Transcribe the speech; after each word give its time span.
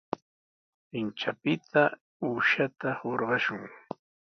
Kanchapita 0.89 1.83
uushata 2.27 2.89
hurqashun. 2.99 3.61